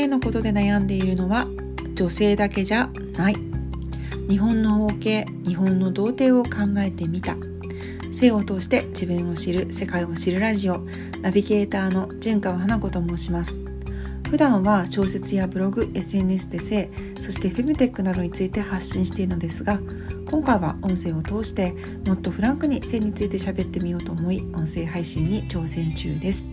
[0.00, 1.46] 性のことで悩んでいるのは
[1.94, 3.36] 女性だけじゃない。
[4.28, 7.36] 日本の包茎日本の童貞を考えてみた。
[8.12, 10.86] 性を通して自分を知る世界を知るラジオ。
[11.20, 13.54] ナビゲーターの純川花子と申します。
[14.30, 16.88] 普段は小説やブログ SNS で性
[17.20, 19.80] そしてフェムテックなどについて発信しているのですが
[20.30, 21.74] 今回は音声を通して
[22.06, 26.48] もっとフランクに性について喋ってみようと思い音声配信に挑戦中です。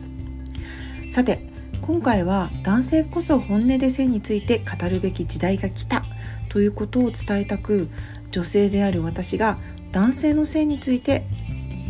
[1.11, 1.46] さて
[1.81, 6.03] 今回は男性こそ本音で性について語るべき時代が来た。
[6.49, 7.89] ということを伝えたく
[8.31, 9.57] 女性である私が
[9.91, 11.25] 男性の性について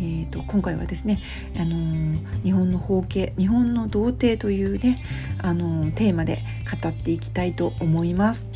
[0.00, 1.20] ーと、今回はですね、
[1.56, 5.02] あのー、日本の包茎日本の童貞というね、
[5.38, 6.44] あのー、テーマで
[6.80, 8.46] 語っていきたいと思います。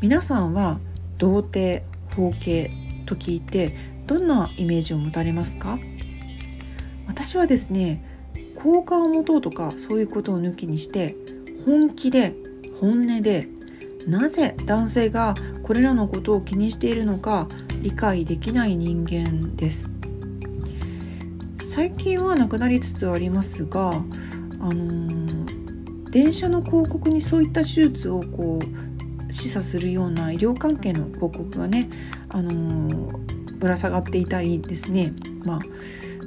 [0.00, 0.80] 皆さんは
[1.18, 1.84] 童貞
[2.16, 2.70] 包茎
[3.06, 3.76] と聞いて
[4.08, 5.78] どんなイメージを持たれますか？
[7.06, 8.02] 私はですね
[8.62, 11.16] 好感を持とうとかそういうことを抜きにして
[11.66, 12.34] 本気で
[12.80, 13.48] 本音で
[14.06, 17.48] なぜ男性がこれらのことを気にしているのか
[17.80, 19.90] 理解できない人間です。
[21.74, 31.88] 最近はなくなりつつありますが、あのー、電車の広告にそういった手術をこう示唆するような医療関係の広告がね、
[32.28, 35.14] あのー、ぶら下がっていたりですね、
[35.44, 35.60] まあ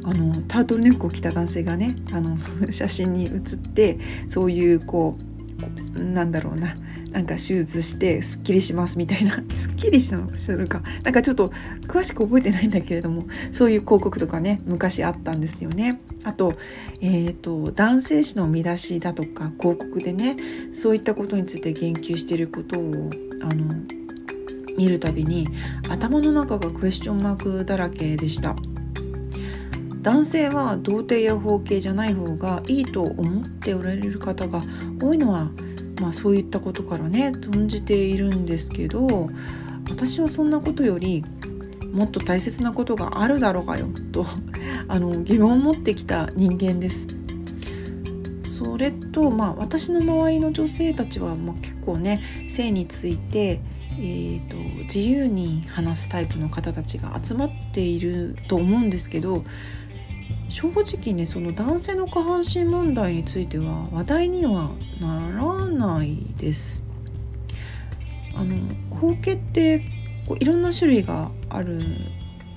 [0.06, 2.38] あのタートルネックを着た男性がねあの
[2.72, 5.18] 写真に写ってそういうこ
[5.98, 6.76] うなんだろうな
[7.12, 10.16] なんか手術してすっきりしますみたいな すっきりす
[10.52, 11.52] るかなんかちょっと
[11.88, 16.00] 詳しく覚えてないんだけれどもそういう広告とかね昔あったんですよね。
[16.24, 16.58] あと,、
[17.02, 20.36] えーと、男性誌の見出しだとか広告でね
[20.74, 23.10] そういったことについて言及していることを
[23.42, 23.76] あの
[24.78, 25.48] 見るたびに
[25.88, 28.56] 頭の中がクエスチョンマークだらけでした。
[30.06, 34.62] 男性は童貞や包茎じゃない方がいいと思っておられる方が
[35.02, 35.50] 多いのは
[36.02, 39.30] まあ、そういったことからね頓じているんですけど
[39.90, 41.24] 私はそんなことより
[41.92, 44.26] もっと大切なことがあるだろうがよと
[44.88, 47.08] あの疑問を持ってきた人間です。
[48.44, 53.60] それと、まあ、私の周りの女性たちは、まあ、結構ね性について、
[53.98, 59.44] えーと自由に話すタイプの方たちが集まっていると思うんですけど
[60.50, 66.84] 正直ねその男性の下半身問題については話題にはならないです。
[68.36, 68.56] あの
[68.96, 69.80] 包茎って
[70.28, 71.82] こういろんな種類がある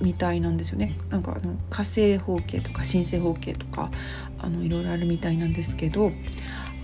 [0.01, 3.91] みたいなんですよねなんかあの火星包茎とか新生包茎とか
[4.37, 6.11] あのいろいろあるみたいなんですけど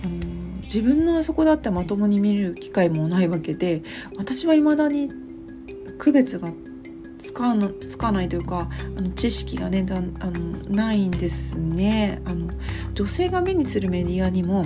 [0.04, 0.14] あの
[0.62, 3.82] 自分のあそこだってまともに見る機会もないわけで
[4.16, 5.10] 私は未だに
[5.98, 6.50] 区別が
[7.36, 12.22] かのつかないというかあの知識がねだあのないんですね。
[12.24, 12.50] あの
[12.94, 14.64] 女性が目にするメディアにも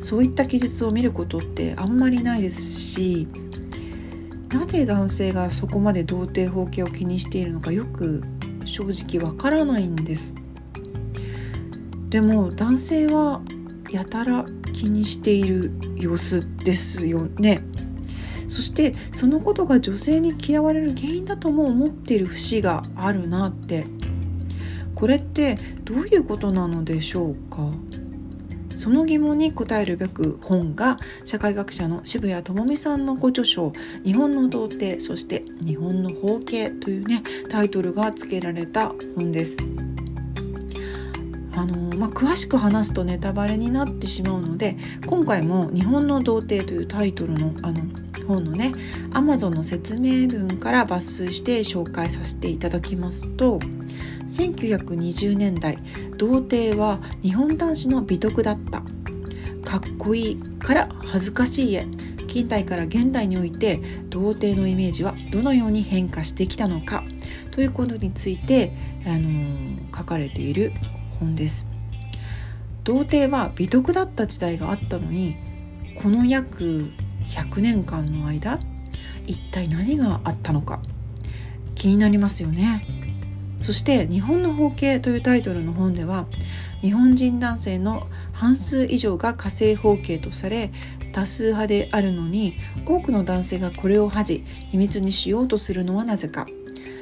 [0.00, 3.28] そういった記述を見ることってあんまりないですし
[4.52, 8.22] なぜ男性がそこまで童貞包茎を気にしているのかよく
[8.64, 10.34] 正直わからないんです。
[12.08, 13.42] でも男性は
[13.92, 17.62] やたら気にしている様子ですよね。
[18.48, 23.86] そしてそのことが女性に嫌われる原因だとも思っている節があるなって
[24.94, 27.70] これってどういうことなのでしょうか？
[28.76, 33.72] その疑問に答えるべく本が社会学者の渋谷智美さんのご著書
[34.04, 39.56] 「日本の童貞そして日本の包茎」というねタイトルが付けられた本です。
[41.54, 44.76] あのまあ、詳しく話すとネタバレになってしまうので
[45.06, 47.80] 今回も「日本の童貞」というタイトルのあの
[48.28, 48.72] 本のね
[49.10, 53.58] Amazon の説明文から抜粋して紹介させていただきますと
[54.28, 55.78] 1920年代
[56.16, 58.82] 童貞は日本男子の美徳だった。
[59.64, 61.86] かっこいいから恥ずかしいへ
[62.26, 67.04] 近代から現代において童貞のイメージはどのように変化してきたのか。
[67.50, 68.72] ということについて、
[69.04, 70.72] あのー、書かれている
[71.18, 71.66] 本です。
[72.84, 75.36] 童貞は美徳だった時代があったのに
[76.02, 76.90] この約
[77.28, 78.58] 100年間の間
[79.26, 80.80] 一体何があったのか
[81.74, 82.84] 気になりますよね。
[83.58, 86.26] そして「日本の包茎」というタイトルの本では
[86.80, 90.70] 日本人男性の半数以上が火星包茎とされ
[91.12, 92.54] 多数派であるのに
[92.86, 96.46] 多くの男性がこれを恥じ秘密にしようとするのはなぜか。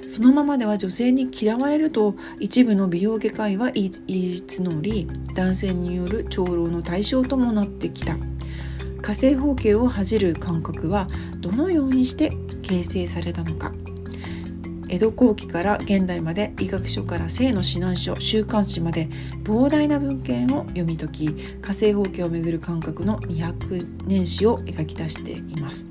[0.08, 8.16] そのままでは女性に嫌われると一部の美容外科医は言い募り男性による長老の対象ともなってきた。
[9.06, 11.06] 火星方形を恥じる感覚は
[11.38, 12.32] どのようにして
[12.62, 13.72] 形成されたのか。
[14.88, 19.08] 江戸後期から現代まで医学書から性の指南書週刊誌まで
[19.44, 21.28] 膨大な文献を読み解き
[21.62, 25.86] 火星放棄をめぐる感覚の200年史を描き出しています。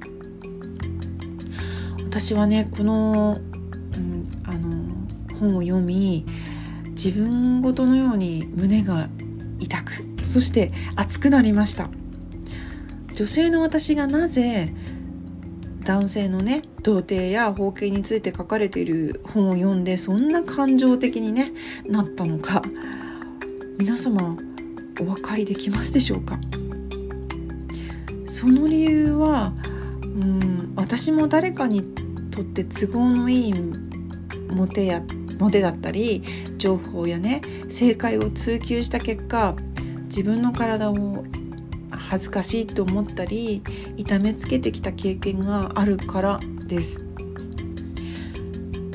[2.03, 3.39] 私はねこの,、
[3.95, 6.25] うん、あの本を読み
[6.89, 9.07] 自分ごとのように胸が
[9.59, 9.93] 痛く
[10.25, 11.89] そして熱くなりました。
[13.15, 14.69] 女性の私がなぜ
[15.85, 21.53] 男性のね童貞や包茎について書かれている本を読んでそんな感情的に、ね、
[21.87, 22.61] なったのか
[23.77, 24.35] 皆様
[24.99, 26.39] お分かりできますでしょうか？
[28.27, 29.53] その理由は
[30.01, 31.83] うん私も誰かに
[32.31, 33.53] とって都合のいい
[34.49, 35.01] モテや
[35.39, 36.23] モテだったり
[36.57, 39.55] 情報やね正解を追求した結果
[40.05, 41.25] 自分の体を
[42.09, 43.61] 恥ずかしいと思ったり
[43.97, 47.05] 痛めつけてきた経験があるからです。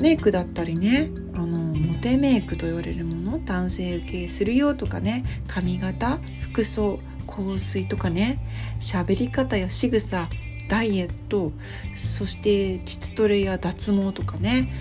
[0.01, 6.19] メイクだったりねあのモテメイクと言われるもの男性受けするよとかね髪型
[6.51, 8.39] 服装香水とかね
[8.79, 10.27] 喋り方や仕草
[10.69, 11.51] ダイエット
[11.95, 14.73] そして膣トレや脱毛とかね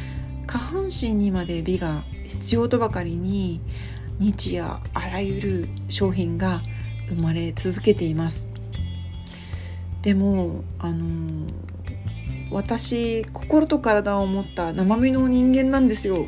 [0.46, 3.60] 下半身にまで美が必要とばかりに
[4.18, 6.62] 日夜あらゆる商品が
[7.10, 8.46] 生まれ続けています。
[10.02, 11.46] でもあの
[12.50, 16.26] 私心と体を持った生身の人間なんですよ。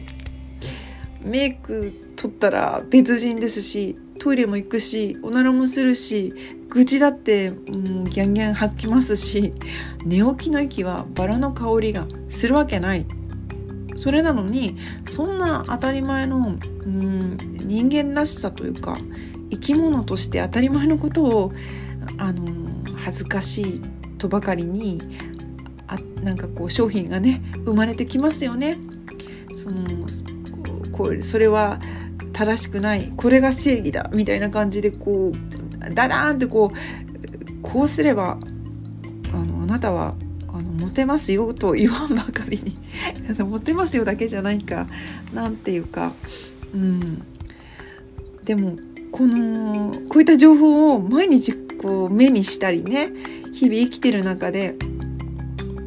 [1.22, 6.32] メイク取ったら別人ですしトイレも行くしおならもするし
[6.68, 9.52] 愚痴だってもうギャンギャン吐きますし
[10.04, 13.06] 寝起きの息はバラの香りがするわけない。
[13.96, 18.98] それなのにそんな当たり前のうん人間らしさというか
[19.62, 21.52] き物として当たり前のことを
[22.18, 22.44] あの
[22.96, 23.82] 恥ずかしい
[24.18, 25.00] とばかりに
[25.86, 28.78] あなんかこう商品がね生まれてきますよね。
[29.54, 29.82] その
[30.92, 31.80] こうそれは
[32.32, 38.38] 正しくないこれが正義だみたいな感じでこうダダーンってこうこうすれば
[39.32, 40.14] あのあなたは
[40.48, 42.76] あのモテますよと言わんばかりに
[43.44, 44.86] モテますよだけじゃないか
[45.32, 46.14] なんていうか
[46.74, 47.22] うん
[48.44, 48.76] でも
[49.12, 53.12] このこういった情報を毎日こう目にしたりね
[53.52, 54.74] 日々生きてる中で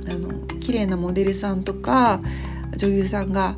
[0.07, 2.21] あの綺麗なモデルさんとか
[2.77, 3.57] 女優さんが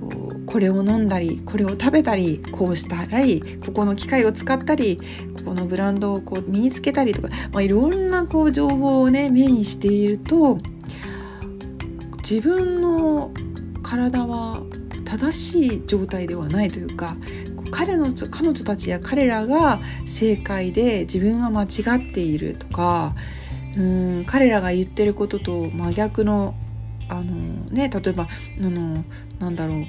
[0.00, 4.98] こうこれを飲んだりこれを食べたりこうしたりここの機械を使ったり
[5.36, 10.58] ここのブランドをこう身につけたりとか、まあ、いろんなこう情報をね目にしていると
[12.28, 13.30] 自分の
[13.82, 14.60] 体は
[15.04, 17.16] 正しい状態ではないというか
[17.70, 23.14] 彼の彼女たちや彼らが正解で自分は間違っているとか
[23.76, 26.54] うん彼らが言ってることと真逆の
[27.08, 27.24] あの
[27.70, 28.28] ね例えば
[28.60, 29.04] あの
[29.38, 29.86] なんだろう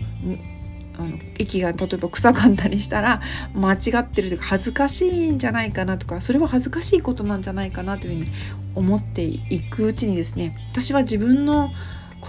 [0.98, 3.22] あの息が例えば臭かったりしたら
[3.54, 8.32] 間違ってるというか恥ずかしいんじゃないかなとかそれは恥ずかしいことなんじゃないかなというふうに
[8.76, 11.72] 思っていくうちにですね私は自分の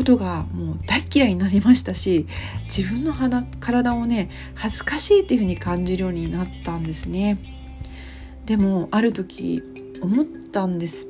[0.00, 2.26] ことがもう大嫌いになりましたし
[2.74, 7.36] 自分の肌体をね恥ずかしいっていう風に感じるようになったんですね
[8.46, 9.62] でもある時
[10.00, 11.06] 思ったんです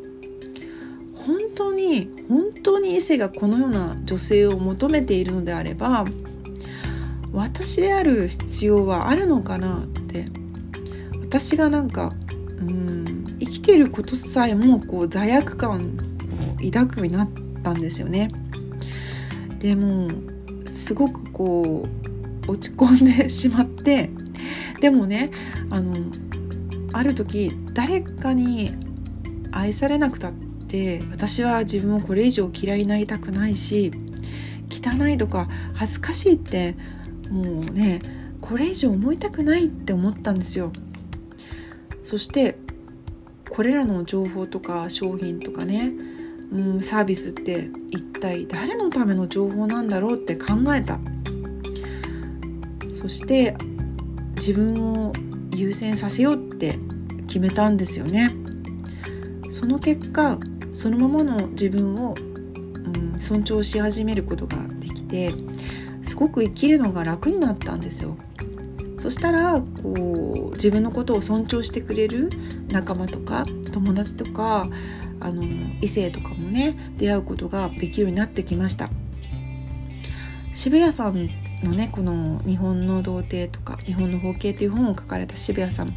[1.15, 6.05] 本当に本当に異性がこのような女性を求めているのであれば
[7.33, 10.27] 私である必要はあるのかなって
[11.21, 12.13] 私がなんか
[12.59, 15.81] うん生きていることさえもこう罪悪感を
[16.73, 17.29] 抱くようになっ
[17.63, 18.33] たんですよね。
[19.61, 20.09] でも
[20.73, 21.87] すごくこ
[22.47, 24.11] う落ち込んでしまって
[24.81, 25.31] でもね
[25.71, 25.95] あの
[26.93, 28.73] ある時誰かに
[29.53, 33.93] 愛されなくたって私は自分をこれ以上嫌いになりたくないし
[34.71, 36.75] 汚いとか恥ずかしいって
[37.31, 38.01] もうね
[38.41, 40.73] これ以上思いたくないって思ったんですよ。
[42.05, 42.57] そして
[43.51, 45.93] これらの情報とか商品とかね
[46.53, 50.99] うん、サービスって一体誰のための情報なんだろうって考えた。
[53.01, 53.57] そして
[54.37, 55.13] 自分を
[55.55, 56.79] 優先させようって
[57.27, 58.31] 決めたんですよね。
[59.51, 60.39] その結果
[60.73, 65.33] そのままの自分を、うん、尊重し始めることができて
[66.03, 68.17] すごく生きるのが楽になったんですよ。
[68.99, 72.29] そしたらこう自分のことを尊重してくれる
[72.71, 74.69] 仲間とか友達とか
[75.21, 75.43] あの
[75.81, 78.89] 異性とかもね出会うことができるようになってきました。
[80.53, 81.31] 渋谷さん
[81.63, 85.95] のねこの「日本の童貞」とか「日本の包茎」という本を書かれた渋谷さん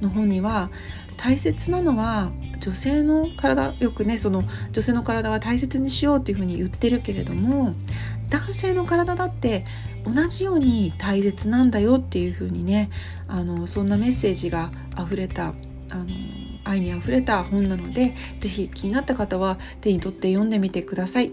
[0.00, 0.70] の本には
[1.16, 7.74] 大切なのは女性の体よくねその女性の体は大切にしようというふうに言ってるけれども
[8.30, 9.64] 男性の体だって
[10.04, 12.90] 同じように大切なんだよっていう風にね
[13.28, 15.52] あのそんなメッセージが溢れた
[15.90, 16.06] あの
[16.70, 21.32] 愛にあふれた本なので是非気になった方は手に取って読んでみてください。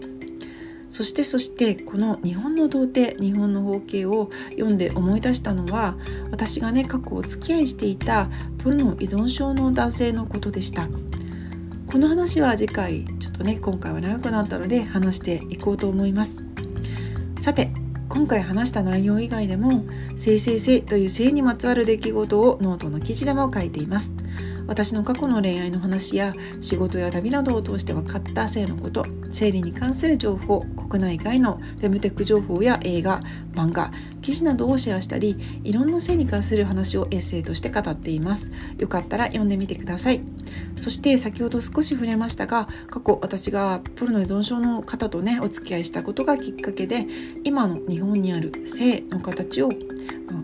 [0.90, 5.96] そしてそしてこの日本の童貞日本の包茎を読んで思い出したのは
[6.30, 8.30] 私がね過去お付き合いしていた
[8.64, 10.88] ポルノ依存症の男性のことでした。
[11.90, 16.36] この話は次回ちょっとね今回は長くなったので話していこうと思います。
[17.40, 17.70] さて
[18.08, 19.84] 今回話した内容以外でも
[20.16, 24.10] 「性性性」という性にまつわる出来事をノートの記事でも書いています。
[24.68, 33.20] 私の過去の恋愛の話や仕事や旅などを通して分かった性のこと生理に関する情報国内外のフェムテック情報や映画
[33.54, 33.90] 漫画
[34.22, 38.50] 記事などをシェアしたりいろんな性に関する話をエッセイとして語っています。
[38.78, 40.20] よかったら読んでみてください。
[40.76, 47.06] そして先ほど少し触れましたが過去私がポルノ依存症の方とねお付き合いしたことがきっかけで
[47.44, 49.70] 今の日本にある性の形を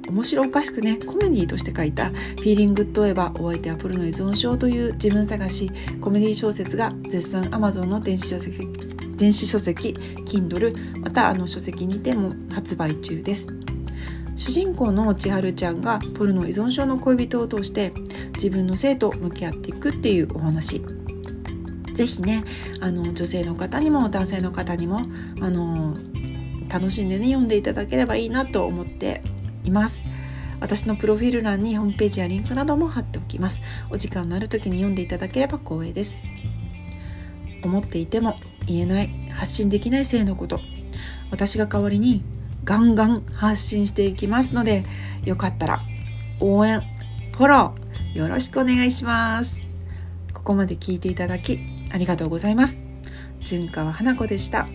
[0.08, 8.68] 面白おかしくねコメディとして書いた「フィーリングッドエヴァお相手はプロの依存症」という自分探しコメディ小説が絶賛 Amazon の電子書籍
[9.16, 9.94] 電子書籍
[10.26, 13.46] Kindle またあの書籍にても発売中です。
[14.36, 17.92] 主人公の千春ちゃんがポルノ依存症の恋人を通して
[18.34, 20.82] 自分の性と向き合っていくっていうお話。
[21.94, 22.42] 是非ね
[22.80, 25.02] あの女性の方にも男性の方にも
[25.40, 25.96] あの
[26.68, 29.22] 楽しんでね読んでいただければいいなと思って
[29.64, 30.02] います。
[30.60, 33.60] 私のプロフィール欄にホームページやリンクなども貼っておきます。
[33.90, 36.22] お時間のある時に読んでいただければ光栄です。
[37.62, 40.60] 思っていても言えない発信できない性のこと。
[41.30, 42.22] 私が代わりに
[42.64, 44.84] ガンガン発信していきますので
[45.24, 45.80] よかったら
[46.40, 46.80] 応援
[47.32, 49.60] フォローよろしくお願いします。
[50.32, 51.58] ここまで聞いていただき
[51.90, 52.80] ありがとうございます。
[53.40, 54.68] 純川花子でした。